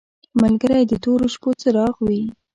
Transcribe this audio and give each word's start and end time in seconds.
ملګری 0.41 0.83
د 0.87 0.93
تورو 1.03 1.25
شپو 1.33 1.49
څراغ 1.61 1.95
وي. 2.07 2.21